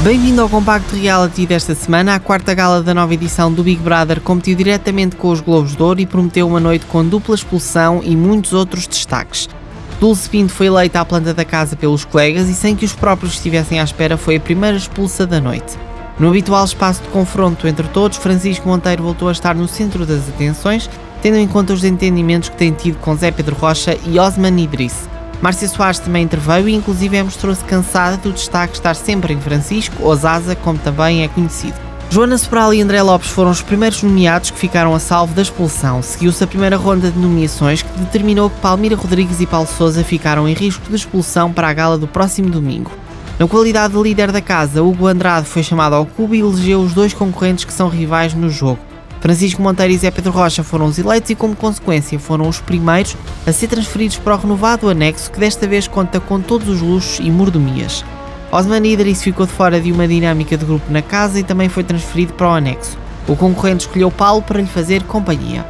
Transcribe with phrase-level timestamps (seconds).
[0.00, 2.14] Bem-vindo ao Compacto Reality desta semana.
[2.14, 5.82] A quarta gala da nova edição do Big Brother competiu diretamente com os Globos de
[5.82, 9.48] Ouro e prometeu uma noite com dupla expulsão e muitos outros destaques.
[9.98, 13.34] Dulce Pinto foi eleita à planta da casa pelos colegas e sem que os próprios
[13.34, 15.76] estivessem à espera foi a primeira expulsa da noite.
[16.16, 20.28] No habitual espaço de confronto entre todos, Francisco Monteiro voltou a estar no centro das
[20.28, 20.88] atenções,
[21.20, 25.08] tendo em conta os entendimentos que tem tido com Zé Pedro Rocha e Osman Idriss.
[25.40, 30.14] Márcia Soares também interveio e inclusive mostrou-se cansada do destaque estar sempre em Francisco, ou
[30.16, 31.76] Zaza, como também é conhecido.
[32.10, 36.02] Joana Sobral e André Lopes foram os primeiros nomeados que ficaram a salvo da expulsão.
[36.02, 40.48] Seguiu-se a primeira ronda de nomeações que determinou que Palmira Rodrigues e Paulo Souza ficaram
[40.48, 42.90] em risco de expulsão para a gala do próximo domingo.
[43.38, 46.94] Na qualidade de líder da casa, Hugo Andrade foi chamado ao cubo e elegeu os
[46.94, 48.80] dois concorrentes que são rivais no jogo.
[49.20, 53.16] Francisco Monteiro e Zé Pedro Rocha foram os eleitos e, como consequência, foram os primeiros
[53.46, 57.18] a ser transferidos para o renovado anexo, que desta vez conta com todos os luxos
[57.18, 58.04] e mordomias.
[58.50, 61.84] Osman Idris ficou de fora de uma dinâmica de grupo na casa e também foi
[61.84, 62.96] transferido para o anexo.
[63.26, 65.66] O concorrente escolheu Paulo para lhe fazer companhia.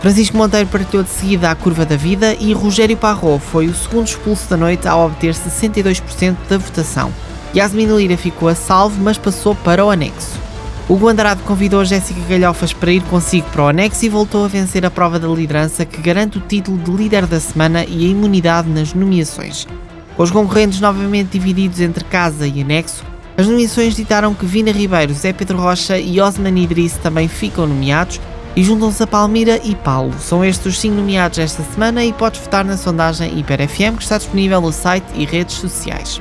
[0.00, 4.06] Francisco Monteiro partilhou de seguida a curva da vida e Rogério Parro foi o segundo
[4.06, 7.12] expulso da noite ao obter 62% da votação.
[7.54, 10.41] Yasmin Lira ficou a salvo, mas passou para o anexo.
[10.88, 14.84] Hugo Andrade convidou Jéssica Galhofas para ir consigo para o anexo e voltou a vencer
[14.84, 18.68] a prova da liderança que garante o título de líder da semana e a imunidade
[18.68, 19.66] nas nomeações.
[20.16, 23.04] Com os concorrentes novamente divididos entre casa e anexo,
[23.36, 28.20] as nomeações ditaram que Vina Ribeiro, Zé Pedro Rocha e Osman Idriss também ficam nomeados
[28.54, 30.12] e juntam-se a Palmira e Paulo.
[30.18, 34.18] São estes os cinco nomeados esta semana e podes votar na sondagem HiperFM que está
[34.18, 36.20] disponível no site e redes sociais.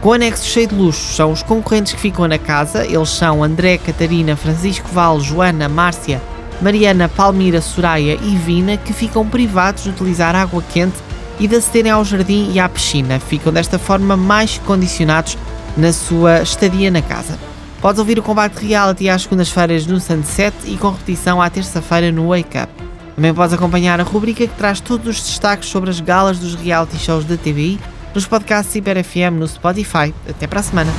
[0.00, 2.86] Com anexo cheio de luxo, são os concorrentes que ficam na casa.
[2.86, 6.22] Eles são André, Catarina, Francisco Val, Joana, Márcia,
[6.62, 10.96] Mariana, Palmira, Soraya e Vina, que ficam privados de utilizar água quente
[11.38, 13.20] e de acederem ao jardim e à piscina.
[13.20, 15.36] Ficam desta forma mais condicionados
[15.76, 17.38] na sua estadia na casa.
[17.82, 22.28] Podes ouvir o combate reality às segundas-feiras no Sunset e com repetição à terça-feira no
[22.28, 22.72] Wake Up.
[23.16, 26.96] Também podes acompanhar a rubrica que traz todos os destaques sobre as galas dos reality
[26.96, 27.78] shows da TVI
[28.14, 30.14] nos podcasts Ciber FM no Spotify.
[30.28, 30.92] Até para a semana.